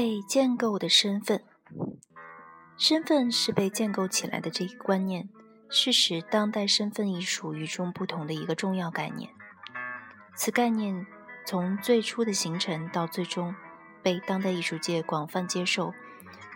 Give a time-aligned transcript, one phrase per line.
[0.00, 1.42] 被建构的身份，
[2.76, 5.28] 身份是被建构起来的这一观念，
[5.68, 9.28] 是使当代身份艺术与众不同的一个重要概念。
[10.36, 11.04] 此概念
[11.44, 13.52] 从最初的形成到最终
[14.00, 15.92] 被当代艺术界广泛接受，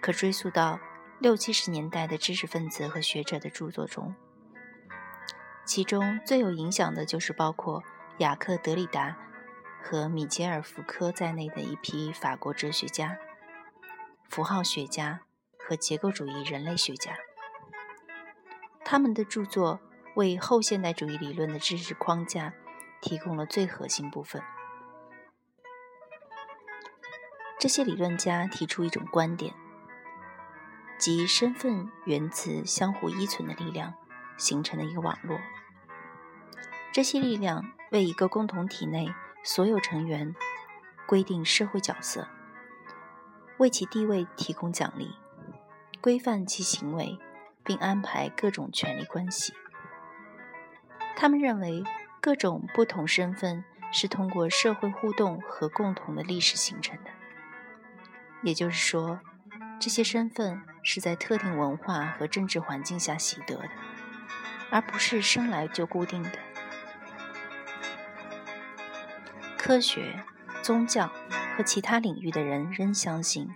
[0.01, 0.79] 可追溯到
[1.19, 4.15] 六七十年代的知识分子和学者的著作中。
[5.65, 7.83] 其中最有影响的就是包括
[8.19, 9.17] 雅克·德里达
[9.83, 13.19] 和米歇尔·福柯在内的一批法国哲学家、
[14.33, 15.21] 符号学家
[15.57, 17.13] 和结构主义人类学家。
[18.85, 19.79] 他们的著作
[20.17, 22.53] 为后现代主义理论的知识框架。
[23.03, 24.41] 提供了最核心部分。
[27.59, 29.53] 这些理论家提出一种观点，
[30.99, 33.95] 即身份源自相互依存的力量
[34.39, 35.37] 形成的一个网络。
[36.93, 40.37] 这些力量为一个共同体内所有成员
[41.09, 42.29] 规定社会角色，
[43.63, 45.15] 为其地位提供奖励，
[46.01, 47.19] 规范其行为，
[47.65, 49.55] 并安排各种权力关系。
[51.17, 51.83] 他们认为。
[52.25, 57.11] 各种不同身份是通过社会互动和共同的历史形成的，
[58.45, 59.19] 也就是说，
[59.81, 63.69] 这些身份是在特定文化和政治环境下习得的，
[64.71, 66.39] 而不是生来就固定的。
[69.59, 70.25] 科学、
[70.63, 71.11] 宗教
[71.57, 73.49] 和其他领域的人仍相信，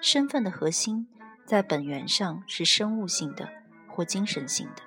[0.00, 1.06] 身份的核心
[1.44, 3.48] 在本源上是生物性的
[3.88, 4.82] 或精神性的。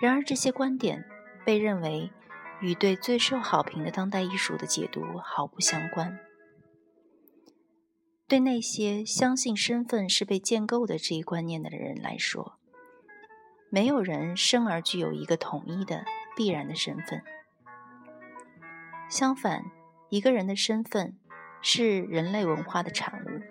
[0.00, 1.04] 然而，这些观点。
[1.46, 2.10] 被认为
[2.60, 6.18] 与对最受好评的当代艺术的解读毫不相关。
[8.26, 12.58] 对那些相信身份是被建构的这一观念的人来说，
[13.70, 17.22] 没有人生而具有一个统一的必然的身份。
[19.08, 19.66] 相反，
[20.08, 21.18] 一个人的身份
[21.60, 23.42] 是人类文化的产物，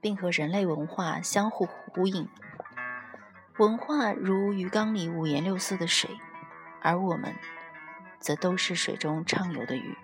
[0.00, 2.28] 并和人类文化相互呼应。
[3.58, 6.10] 文化如鱼缸里五颜六色的水，
[6.82, 7.32] 而我们
[8.18, 9.96] 则都是水中畅游的鱼。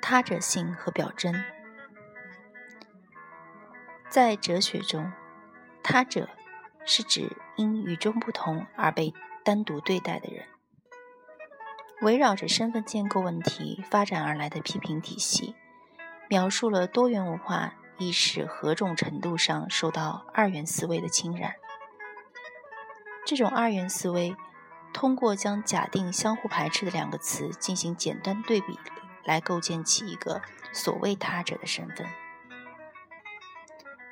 [0.00, 1.44] 他者性和表征，
[4.08, 5.12] 在哲学中，
[5.82, 6.30] 他者
[6.86, 9.12] 是指因与众不同而被
[9.48, 10.44] 单独对待的人。
[12.02, 15.54] 围绕着身份建构问题发展而来的批评体系，
[16.28, 17.72] 描述了多元文化。
[17.96, 21.54] 意识何种程度上受到二元思维的侵染？
[23.24, 24.36] 这种二元思维
[24.92, 28.78] 通过将假定相互排斥的两个词进行简单对比，
[29.24, 30.42] 来构建起一个
[30.74, 32.06] 所谓他者的身份：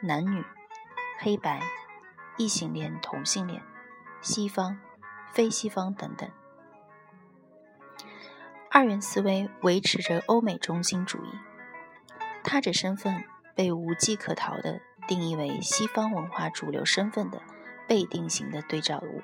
[0.01, 0.43] 男女、
[1.19, 1.61] 黑白、
[2.39, 3.63] 异性恋、同性恋、
[4.21, 4.81] 西方、
[5.37, 6.29] 非西方等等。
[8.71, 11.29] 二元思维维持着欧美中心主义，
[12.43, 13.23] 他者身份。
[13.57, 17.41] 被无迹可逃地定义为西方文化主流身份的
[17.89, 19.23] 被定型的对照物，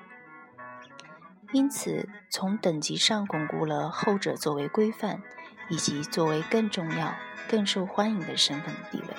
[1.51, 5.21] 因此从等级上巩固了后者作为规范
[5.69, 7.13] 以及作为更重要、
[7.47, 9.13] 更受欢迎的身份的地位。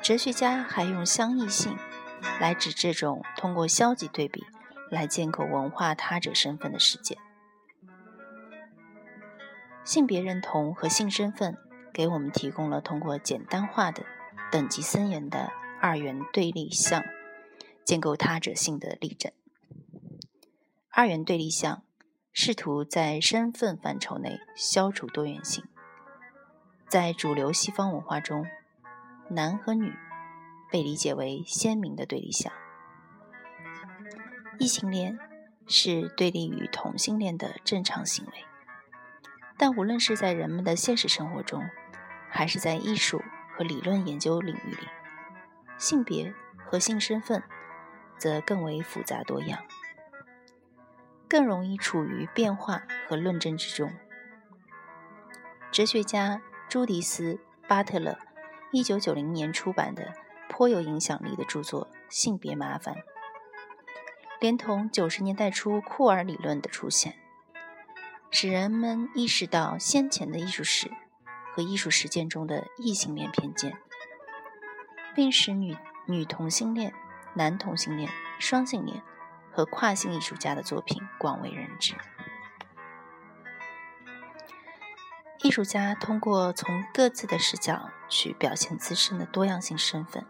[0.00, 1.76] 哲学家还用相异性
[2.40, 4.46] 来指这种通过消极对比
[4.90, 7.18] 来建构文化他者身份的事件。
[9.84, 11.56] 性别认同和性身份。
[11.90, 14.06] 给我们提供了通过简单化的、
[14.52, 15.50] 等级森严的
[15.80, 17.02] 二元对立项
[17.84, 19.32] 建构他者性的例证。
[20.90, 21.82] 二元对立项
[22.32, 25.64] 试图在身份范畴内消除多元性。
[26.88, 28.46] 在主流西方文化中，
[29.30, 29.92] 男和女
[30.70, 32.52] 被理解为鲜明的对立项。
[34.58, 35.18] 异性恋
[35.66, 38.32] 是对立于同性恋的正常行为，
[39.56, 41.64] 但无论是在人们的现实生活中，
[42.28, 43.22] 还是在艺术
[43.56, 44.88] 和理论研究领域里，
[45.78, 47.42] 性别和性身份
[48.18, 49.60] 则更为复杂多样，
[51.28, 53.92] 更容易处于变化和论证之中。
[55.70, 57.34] 哲学家朱迪斯·
[57.68, 58.18] 巴特勒
[58.72, 60.14] 1990年出版的
[60.48, 62.94] 颇有影响力的著作《性别麻烦》，
[64.40, 67.16] 连同90年代初库尔理论的出现，
[68.30, 70.90] 使人们意识到先前的艺术史。
[71.54, 73.76] 和艺术实践中的异性恋偏见，
[75.12, 75.76] 并使女
[76.06, 76.94] 女同性恋、
[77.34, 78.08] 男同性恋、
[78.38, 79.02] 双性恋
[79.50, 81.96] 和跨性艺术家的作品广为人知。
[85.42, 90.24] 艺术家通过从各自的视角去表现自身的多样性身份，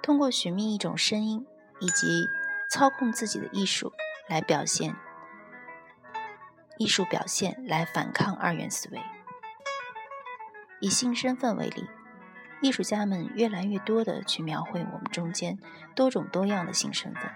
[0.00, 1.46] 通过寻觅一种声音
[1.80, 2.26] 以及
[2.74, 3.92] 操控自己的艺术
[4.26, 4.96] 来表现
[6.76, 9.00] 艺术表现来反抗二元思维。
[10.80, 11.88] 以性身份为例，
[12.60, 15.56] 艺术家们越来越多的去描绘我们中间
[15.94, 17.30] 多种多样的性身份，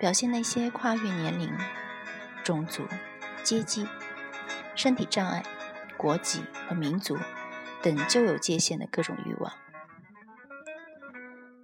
[0.00, 1.56] 表现那些跨越年龄、
[2.42, 2.84] 种族、
[3.44, 3.86] 阶级、
[4.74, 5.44] 身体障碍、
[5.96, 7.16] 国籍和民族
[7.80, 9.52] 等旧有界限的各种欲望。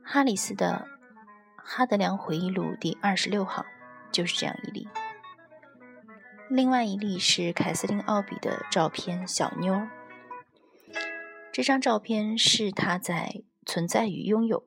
[0.04, 0.86] 哈里斯的
[1.64, 3.64] 《哈德良回忆录》第二十六号
[4.10, 4.88] 就是这样一例。
[6.48, 9.74] 另外一例是凯瑟琳·奥比的照片《小妞》。
[11.50, 13.30] 这张照片是他在
[13.64, 14.60] 《存在与拥有》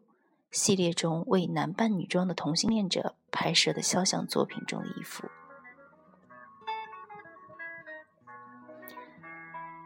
[0.51, 5.29] 系列中为男扮女装的同性恋者拍摄的肖像作品中的一幅。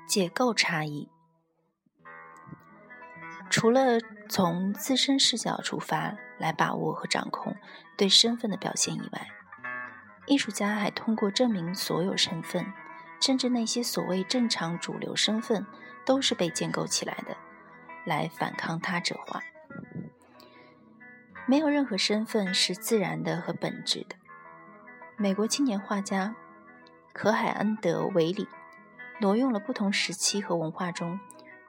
[0.08, 1.10] 解构差异，
[3.50, 7.56] 除了从自身视角出发来把握和掌控
[7.96, 9.28] 对身份的表现以外，
[10.26, 12.74] 艺术家还通过证明所有身份，
[13.22, 15.66] 甚至那些所谓正常主流身份。
[16.06, 17.38] 都是被建构起来的，
[18.04, 19.44] 来反抗他者化。
[21.46, 24.16] 没有任何身份是自然的和本质的。
[25.18, 26.36] 美国青年画家
[27.14, 28.48] 可海恩德·维里
[29.22, 31.20] 挪用了不同时期和文化中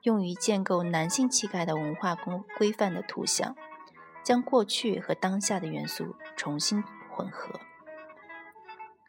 [0.05, 3.55] 用于建构男性气概的文化规规范的图像，
[4.23, 7.61] 将过去和当下的元素重新混合。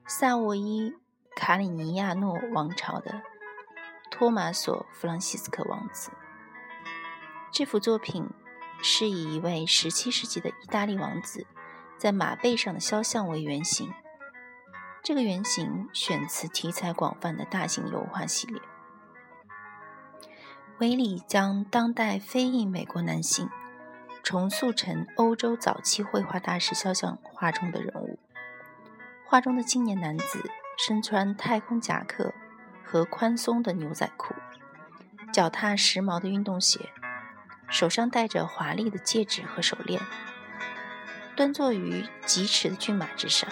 [0.06, 0.94] 萨沃伊
[1.36, 3.22] 卡里尼亚诺王朝的。
[4.22, 6.12] 托马索·弗朗西斯科王子。
[7.52, 8.30] 这幅作品
[8.84, 11.48] 是以一位17世纪的意大利王子
[11.98, 13.92] 在马背上的肖像为原型。
[15.02, 18.62] 这个原型选自题材广泛的大型油画系列。
[20.78, 23.50] 维里将当代非裔美国男性
[24.24, 28.20] 重塑成欧洲早期绘画大师肖像画中的人物。
[29.26, 32.34] 画中的青年男子身穿太空夹克。
[32.84, 34.36] 和宽松的牛仔裤，
[35.32, 36.90] 脚踏时髦的运动鞋，
[37.70, 40.02] 手上戴着华丽的戒指和手链，
[41.34, 43.50] 端坐于疾驰的骏马之上，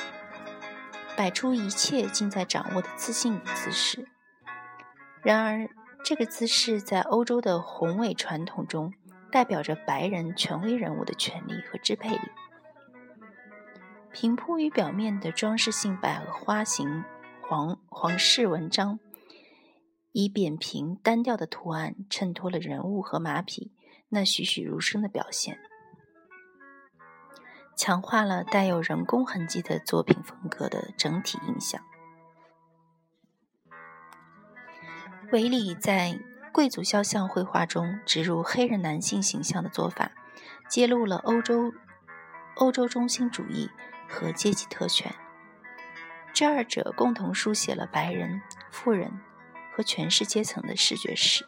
[1.16, 4.10] 摆出一切尽在掌握的自信与姿势。
[5.22, 5.70] 然而，
[6.04, 8.94] 这个姿势在欧洲的宏伟传统中，
[9.32, 12.22] 代表着白人权威人物的权利和支配力。
[14.12, 17.04] 平铺于表面的装饰性百合花形
[17.42, 19.00] 皇皇室文章。
[20.12, 23.72] 以扁平单调的图案衬托了人物和马匹
[24.10, 25.60] 那栩栩如生的表现，
[27.78, 31.80] 强化了带有人工痕迹的作品风格的整体印象。
[35.32, 36.20] 维里在
[36.52, 40.12] 贵族肖像绘画中植入黑人男性形象的做法，
[40.70, 41.74] 揭露了欧洲
[42.56, 43.70] 欧洲中心主义
[44.08, 45.14] 和阶级特权，
[46.34, 49.12] 这二者共同书写了白人富人。
[49.72, 51.48] 和权势阶层的视觉史，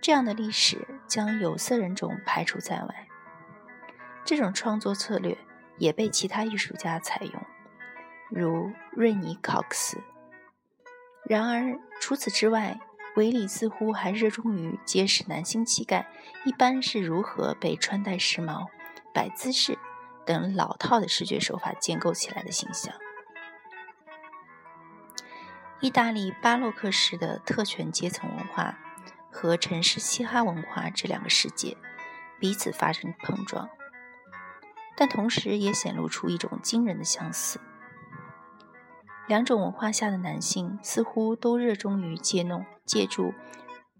[0.00, 3.08] 这样的历史将有色人种排除在外。
[4.24, 5.36] 这种创作策略
[5.76, 7.42] 也被其他艺术家采用，
[8.30, 9.98] 如瑞尼·考克斯。
[11.24, 12.78] 然而，除此之外，
[13.16, 16.08] 维里似乎还热衷于揭示男性气概
[16.44, 18.66] 一般是如何被穿戴时髦、
[19.12, 19.78] 摆姿势
[20.26, 22.92] 等老套的视觉手法建构起来的形象。
[25.80, 28.78] 意大利巴洛克式的特权阶层文化
[29.30, 31.76] 和城市嘻哈文化这两个世界
[32.40, 33.68] 彼此发生碰撞，
[34.96, 37.60] 但同时也显露出一种惊人的相似。
[39.26, 43.32] 两种文化下的男性似乎都热衷于借弄、借助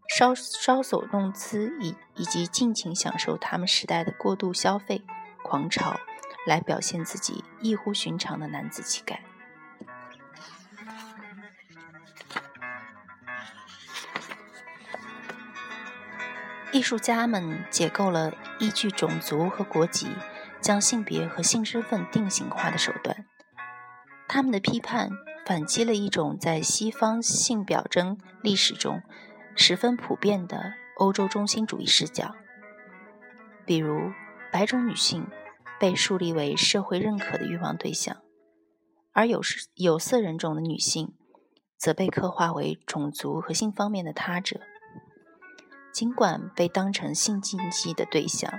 [0.08, 5.02] 稍稍手弄姿以以及尽情享受他们时代的过度消费
[5.42, 5.98] 狂潮，
[6.46, 9.24] 来表现自己异乎寻常的男子气概。
[16.70, 20.08] 艺术家们解构了依据种族和国籍
[20.60, 23.24] 将性别和性身份定型化的手段。
[24.34, 25.10] 他们的批判
[25.46, 29.00] 反击了一种在西方性表征历史中
[29.54, 32.34] 十分普遍的欧洲中心主义视角，
[33.64, 34.10] 比如
[34.50, 35.28] 白种女性
[35.78, 38.16] 被树立为社会认可的欲望对象，
[39.12, 39.40] 而有
[39.76, 41.14] 有色人种的女性
[41.78, 44.58] 则被刻画为种族和性方面的他者。
[45.92, 48.52] 尽管被当成性禁忌的对象，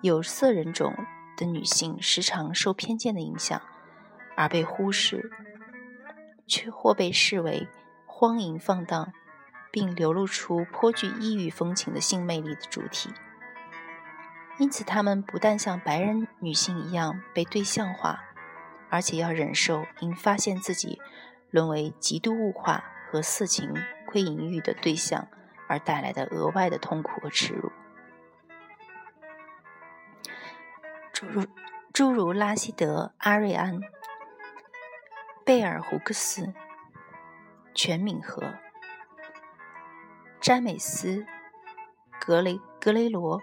[0.00, 0.94] 有色人种
[1.36, 3.60] 的女性时常受偏见的影响
[4.36, 5.30] 而被忽视，
[6.46, 7.66] 却或被视为
[8.04, 9.12] 荒淫放荡，
[9.72, 13.10] 并流露出颇具异域风情的性魅力的主体。
[14.58, 18.24] 因此，她们不但像白人女性一样被对象化，
[18.88, 21.00] 而且要忍受因发现自己
[21.50, 23.74] 沦为极度物化和色情
[24.06, 25.28] 窥淫欲的对象
[25.68, 27.70] 而带来的额外的痛苦和耻辱。
[31.12, 31.46] 诸如
[31.92, 33.80] 诸如拉希德·阿瑞安、
[35.46, 36.52] 贝尔胡克斯、
[37.72, 38.52] 全敏和、
[40.40, 41.18] 詹美斯·
[42.18, 43.40] 格雷格雷罗。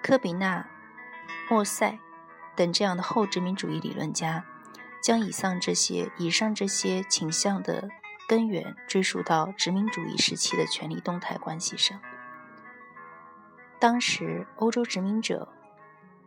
[0.00, 0.70] 科比纳、
[1.50, 1.98] 莫塞
[2.54, 4.44] 等这样的后殖民主义理论家，
[5.02, 7.88] 将以上这些以上这些倾向的
[8.28, 12.00] 根源追溯到殖民主义时期的权力动态关系上。
[13.80, 15.48] 当时，欧洲殖民者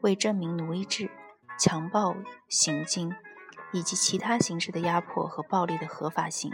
[0.02, 1.10] 为证明奴隶制、
[1.58, 2.16] 强暴
[2.48, 3.14] 行径
[3.72, 6.52] 以及其他形式的压迫和暴力的合法性，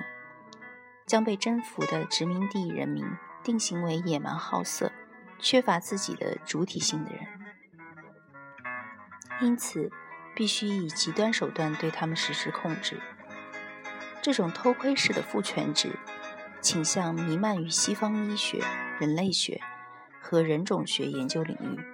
[1.06, 3.06] 将被征服的殖民地人民
[3.44, 4.92] 定性为野蛮好色。
[5.44, 7.26] 缺乏自己的主体性的人，
[9.42, 9.90] 因此
[10.36, 13.02] 必须以极端手段对他们实施控制。
[14.22, 15.98] 这种偷窥式的父权制
[16.62, 18.64] 倾向弥漫于西方医学、
[19.00, 19.60] 人类学
[20.22, 21.91] 和人种学研究领域。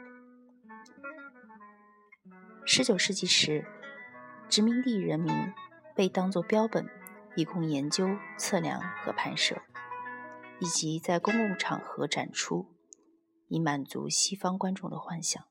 [2.77, 3.65] 十九世纪时，
[4.50, 5.34] 殖民地人民
[5.96, 6.88] 被当作标本，
[7.36, 8.07] 以供研究、
[8.38, 9.63] 测量和拍摄，
[10.60, 12.67] 以及在公共场合展出。
[13.48, 15.43] 以满足西方观众的幻想。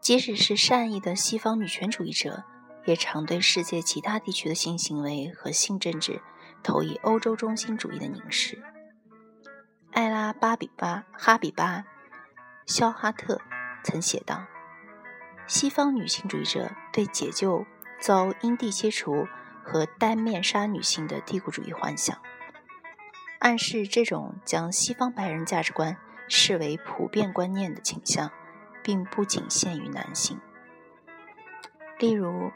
[0.00, 2.42] 即使是善意的西方女权主义者，
[2.86, 6.20] 也常对世界其他地区的性行为和性政治
[6.64, 8.60] 投以欧洲中心主义的凝视。
[9.98, 11.84] 艾拉·巴比巴哈比巴
[12.66, 13.40] 肖哈特
[13.82, 14.46] 曾写道
[15.48, 17.66] ：“西方女性主义者对解救
[17.98, 19.26] 遭阴蒂切除
[19.64, 22.16] 和戴面纱女性的帝国主义幻想。”
[23.40, 25.96] 暗示这种将西方白人价值观
[26.28, 28.30] 视为普遍观念的倾向，
[28.84, 30.40] 并不仅限于男性。
[31.98, 32.52] 例如，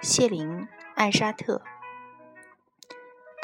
[0.00, 0.62] 谢林·
[0.94, 1.60] 艾沙特，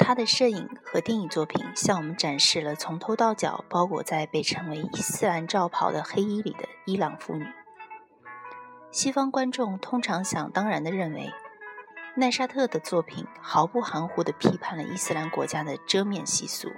[0.05, 7.47] 他的摄影和电影作品向我们展示了从头到脚包裹在被称为伊斯兰罩袍的黑衣里的伊朗妇女。
[8.91, 11.31] 西方观众通常想当然地认为，
[12.15, 16.69] 奈沙特的作品毫不含糊地批判了伊斯兰国家的遮面习俗。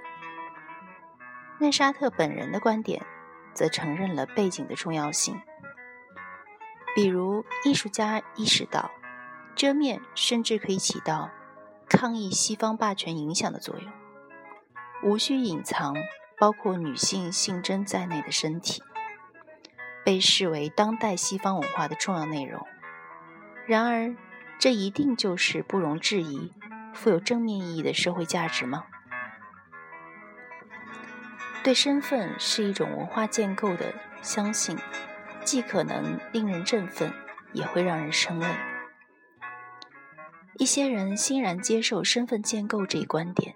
[1.58, 3.04] 奈沙特本人的观点
[3.52, 5.42] 则承认了背景的重要性，
[6.94, 8.88] 比如艺术家意识到，
[9.56, 11.28] 遮面甚至可以起到
[11.88, 13.92] 抗议西方霸权影响的作用，
[15.02, 15.94] 无需隐藏
[16.38, 18.82] 包括女性性征在内的身体，
[20.04, 22.66] 被视为当代西方文化的重要内容。
[23.66, 24.14] 然而，
[24.58, 26.52] 这一定就是不容置疑、
[26.92, 28.84] 富有正面意义的社会价值吗？
[31.62, 34.78] 对身份是一种文化建构的相信，
[35.44, 37.12] 既可能令人振奋，
[37.52, 38.46] 也会让人生畏。
[40.58, 43.54] 一些人欣然接受身份建构这一观点，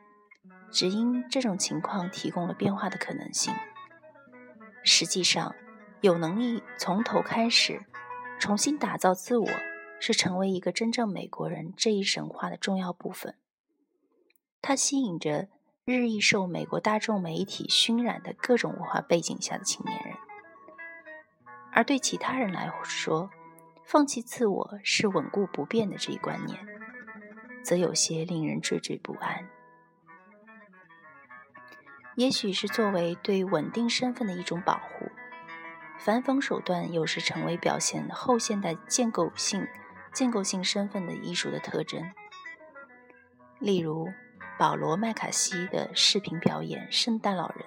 [0.70, 3.54] 只因这种情况提供了变化的可能性。
[4.84, 5.54] 实际上，
[6.00, 7.84] 有能力从头开始
[8.38, 9.48] 重新打造自我，
[9.98, 13.34] 是成为一个真正美国人这一神话的重要部分。
[14.62, 15.48] 它吸引着。
[15.86, 20.14] 日益受美国大众媒体熏染的各种文化背景下的青年人，
[21.72, 23.28] 而对其他人来说，
[23.82, 26.56] 放弃自我是稳固不变的这一观念，
[27.62, 29.48] 则有些令人惴惴不安。
[32.16, 35.10] 也许是作为对稳定身份的一种保护，
[35.98, 39.66] 反讽手段有时成为表现后现代建构性、
[40.12, 42.10] 建构性身份的艺术的特征，
[43.58, 44.08] 例如。
[44.58, 47.64] 保罗·麦卡锡的视频表演《圣诞老人》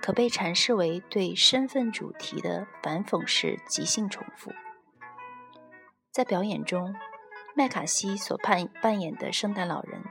[0.00, 4.50] 可被阐释为对身份主题的反讽式即兴重复。
[6.10, 6.94] 在表演中，
[7.56, 10.02] 麦卡锡所扮扮演的圣诞老人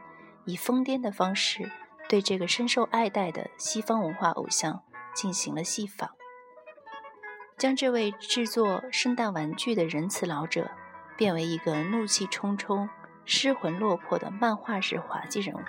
[0.45, 1.71] 以疯癫的方式
[2.09, 4.81] 对这个深受爱戴的西方文化偶像
[5.13, 6.09] 进行了戏仿，
[7.55, 10.71] 将这位制作圣诞玩具的仁慈老者
[11.15, 12.89] 变为一个怒气冲冲。
[13.27, 15.59] 失魂落魄的漫画式滑稽人物。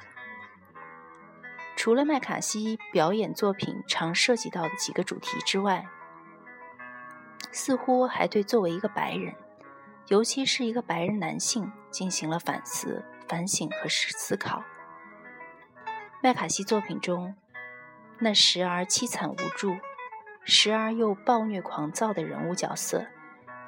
[1.74, 5.86] 除了麦卡锡表演作品常涉及到的几个主题之外，
[7.52, 9.34] 似乎还对作为一个白人，
[10.08, 14.62] 尤其是一个白人男性，进行了反思、反省和思思考。
[16.22, 17.34] 麦卡锡作品中
[18.18, 19.76] 那时而凄惨无助，
[20.44, 23.06] 时而又暴虐狂躁的人物角色，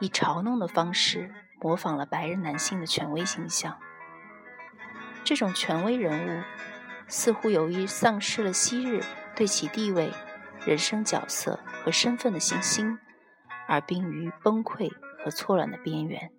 [0.01, 1.33] 以嘲弄的方式。
[1.61, 3.77] 模仿了白人男性的权威形象，
[5.25, 6.45] 这种权威人物
[7.09, 9.03] 似乎由于丧失了昔日
[9.35, 10.13] 对其地位
[10.65, 12.97] 人生角色和身份的信心，
[13.67, 16.31] 而濒于崩溃和错乱的边缘。